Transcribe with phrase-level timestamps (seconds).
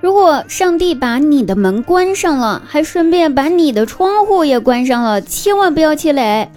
[0.00, 6.48] 如果上帝把你的门关上了，还顺便把你的窗户也关上了，千万不要气馁。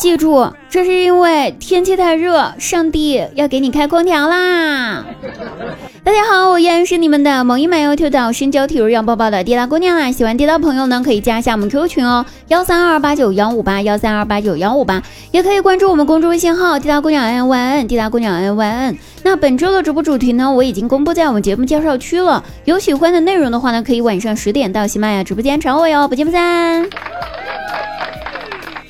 [0.00, 5.04] 记住，这是因为天气太热，上帝要给你开空调啦。
[6.02, 10.10] 大家好，我依然是你们的萌一美优跳岛深交体育要抱抱的滴答姑娘啦！
[10.10, 15.02] 喜欢滴答朋友呢，可以加一下我们 QQ 群哦，幺三二八九幺五八幺三二八九幺五八，
[15.32, 18.98] 也可以关注我们公众微信号滴答姑娘 N Y N 滴答姑娘 N Y N。
[19.22, 26.88] 那本周的直播主题呢，我已经公布在我们节目介绍区了，有喜欢的内容的话呢，可以晚上十点到喜马拉雅直播间找我哟，不见不散。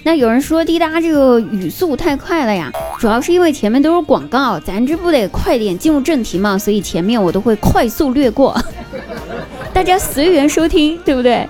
[0.03, 8.59] 那有人说滴答这个语速太快了呀，主要是因为前面都是广告，咱这不得快点进入正题嘛，所以前面我都会快速略过，
[9.73, 11.47] 大家随缘收听，对不对？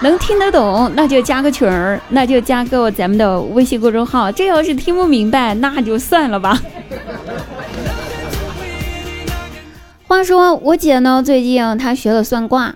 [0.00, 4.32] 能听得懂那就加个群儿，那就加个咱们的微信公众号。
[4.32, 6.60] 这要是听不明白，那就算了吧。
[10.08, 12.74] 话说我姐呢，最近她学了算卦。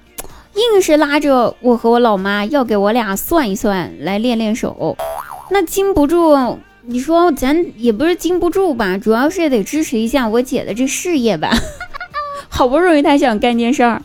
[0.57, 4.97] 硬是拉着我和我老妈要给我俩算一算，来练练手。
[5.51, 11.51] 那经不住，你说咱也不是经不住吧，主要是得支持一下我姐的这事业吧。
[12.49, 14.01] 好不容易她想干件事儿，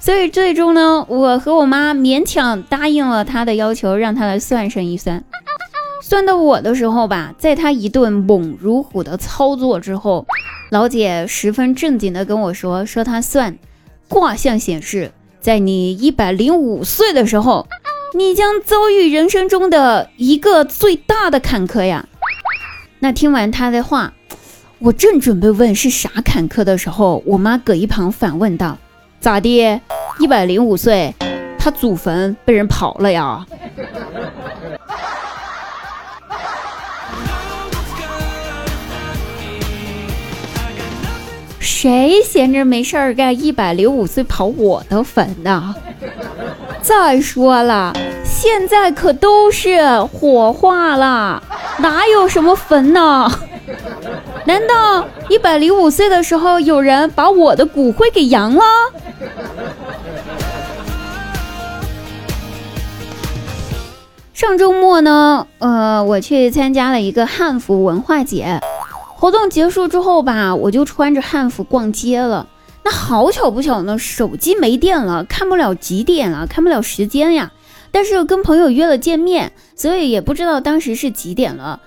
[0.00, 5.22] 所以最终呢，我和我妈勉强答应了她的要求，让她来算上一算。
[6.02, 10.26] 算到我的时候吧，在她一顿猛如虎的操作之后，
[10.72, 13.56] 老姐十分正经的跟我说：“说她算
[14.08, 15.12] 卦象显示。”
[15.42, 17.66] 在你一百零五岁的时候，
[18.14, 22.06] 你将遭遇人生中的一个最大的坎坷呀。
[23.00, 24.12] 那听完他的话，
[24.78, 28.78] 我正准备问是啥坎坷的时候，我妈搁一旁反问道
[29.18, 29.80] ：“咋的？
[30.20, 31.12] 一百零五岁，
[31.58, 33.44] 他祖坟被人刨了呀？”
[41.62, 43.40] 谁闲着没事儿干？
[43.40, 45.72] 一百零五岁跑我的坟呢？
[46.82, 47.92] 再说了，
[48.24, 51.40] 现在可都是火化了，
[51.78, 53.30] 哪有什么坟呢？
[54.44, 58.64] 难道一百零五岁的时候有人把我的骨灰给扬了？
[64.34, 68.58] 上周末呢，呃，我去参加了一个汉服文化节。
[69.22, 72.48] 活动结束之后吧，我就穿着汉服逛街了。
[72.82, 77.52] 那好巧不巧呢，手机没电了，看不了几点了，看不了时间呀。
[77.92, 81.80] 但是跟朋友约了见面，所以也不知道当时是几点了。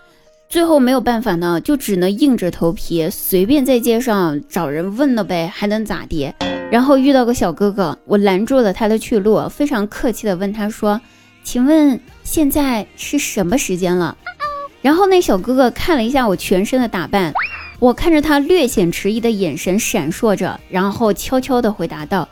[0.47, 6.33] 最后没有办法呢，就只能硬着头皮随便在街上找人问了呗，还能咋地？
[6.71, 11.01] 然后遇到个小哥哥，我拦住了他的去路，非常客气的问他说
[11.43, 14.15] ：“请问现在是什么时间了？”
[14.85, 17.33] 然后那小哥哥看了一下我全身的打扮，
[17.79, 22.29] 我看着他略显迟疑的眼神闪烁着，然后悄悄的回答道：“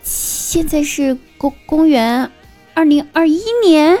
[0.00, 2.30] 现在是公公元
[2.72, 3.98] 二零二一年，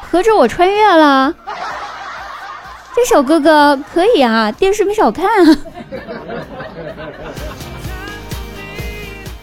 [0.00, 1.34] 合着我穿越了。
[2.94, 5.28] 这小哥哥可以啊，电视没少看。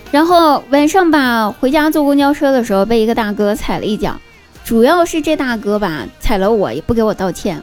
[0.09, 4.19] 然后晚上吧，回家坐公交车的时候，被一个大哥踩了一脚。
[4.63, 7.61] 主要是这大哥吧，踩了我也不给我道歉，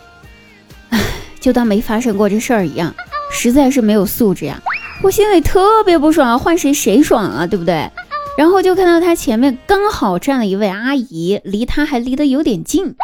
[0.90, 0.98] 唉，
[1.40, 2.94] 就当没发生过这事儿一样，
[3.30, 4.60] 实在是没有素质呀！
[5.02, 7.90] 我心里特别不爽，换谁谁爽啊，对不对？
[8.36, 12.94] 然后就看到他前面刚好站了一位阿姨，离他还离得有点近，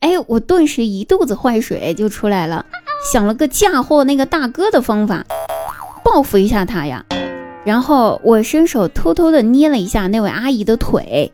[0.00, 2.64] 哎，我顿时一肚子坏水就出来了，
[3.12, 5.24] 想了个嫁祸那个大哥的方法，
[6.02, 7.04] 报复一下他呀！
[7.64, 11.30] 然后我伸手偷偷的捏了一下那位阿姨的腿。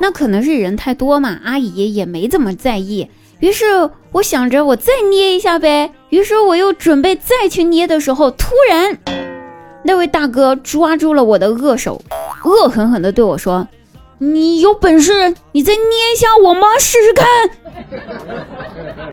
[0.00, 3.08] 那可能是人太多嘛，阿姨也没怎么在意。
[3.40, 5.92] 于是我想着我再捏一下呗。
[6.10, 8.98] 于是我又准备再去捏的时候，突然
[9.84, 12.02] 那位大哥抓住了我的恶手，
[12.44, 13.68] 恶狠狠地对我说
[14.18, 15.82] ：“你有本事，你再捏
[16.14, 17.26] 一下我妈试试看。”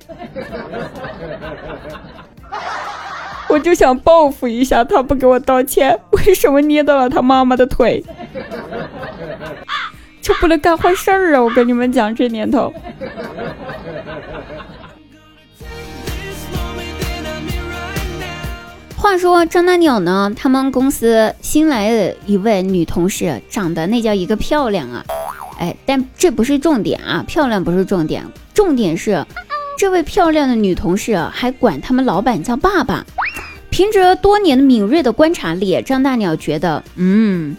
[3.47, 8.03] 我就想报复一下他，不给我道歉，为什么捏到了他妈妈的腿？
[10.25, 11.43] 就不能干坏事儿啊！
[11.43, 12.73] 我跟你们讲，这年头。
[18.97, 25.05] 话说张大鸟呢，他们公司新来的一位女同事，长得那叫一个漂亮啊！
[25.59, 29.23] 哎，但这不是重点啊，漂亮不是重点，重点是
[29.77, 33.05] 这位漂亮的女同事还管他们老板叫爸爸。
[33.69, 37.55] 凭着多年的敏锐的观察力，张大鸟觉得，嗯，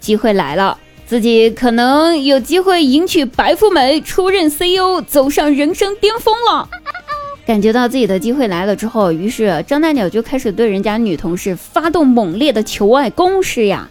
[0.00, 0.78] 机会来了。
[1.10, 6.68] 自己可能有机会迎娶白富美，出任 CEO，走上人生巅峰了。
[7.44, 13.88] 感觉到自己的机会来了之后，于是张大鸟就开始对人家女同事发动猛烈的求爱攻势呀。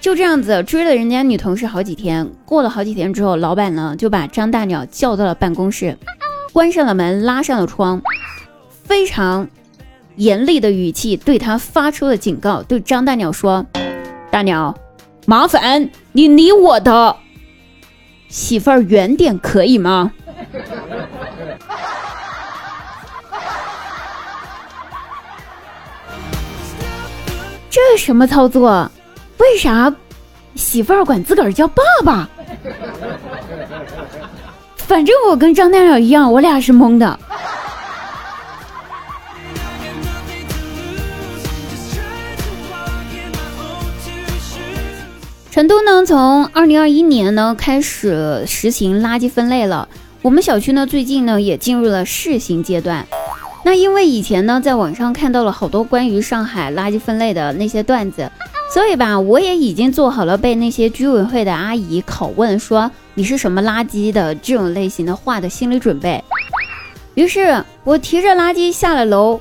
[0.00, 5.98] 就这样子追了人家女同事好几天，过了好几天之后，老板呢就把张大鸟叫到了办公室，
[6.52, 8.00] 关上了门，拉上了窗，
[8.84, 9.48] 非常
[10.14, 13.66] 严厉的语气对他发出了警告，对张大鸟说
[14.30, 14.72] ：“大鸟，
[15.30, 17.14] 麻烦你离我的
[18.28, 20.10] 媳妇儿远点，可以吗？”
[27.70, 28.90] 这什么操作？
[29.38, 29.94] 为啥
[30.56, 32.28] 媳妇儿管自个儿叫爸爸？
[34.78, 37.16] 反正我跟张大鸟一样，我俩是懵的。
[45.60, 49.86] 成都呢，从二零二一年呢开始实行垃圾分类了。
[50.22, 53.06] 我们小区呢，最近呢也进入了试行阶段。
[53.62, 58.32] 那因为以前呢，在网上看到了好多关于上海垃圾分类的那些段子。
[58.72, 66.24] 所以吧，我也已经做好了被那些居委会的阿姨拷问说你是什么垃圾的这种类型的话的心理准备。
[67.12, 69.38] 于是我提着垃圾下了楼，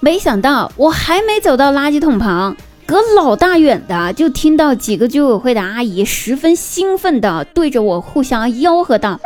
[0.00, 2.54] 没想到我还没走到垃圾桶旁，
[2.86, 9.18] 隔老大远的就听到几个居委会的阿姨十分兴奋的对着我互相吆喝道：“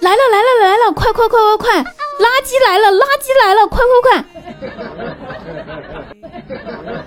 [0.00, 4.22] 来了来了来了，快快快快快，垃圾来了垃圾来了，快快快！”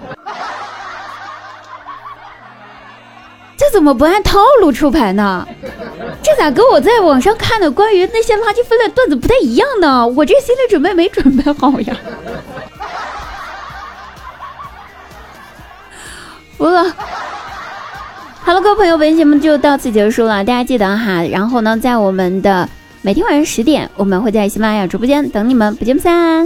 [3.56, 5.48] 这怎么不按套路出牌呢？
[6.24, 10.08] 这咋跟我在网上看的关于那些垃圾分类段子不太一样呢？
[10.08, 11.96] 我这心理准备没准备好呀！
[16.60, 16.84] 不饿。
[18.42, 21.24] 好了，各位朋友，本期节目就到此结束了，大家记得哈。
[21.24, 22.68] 然后呢，在我们的
[23.02, 26.46] 每天晚上十点，我们会在喜马拉雅直播间等你们，不见不散。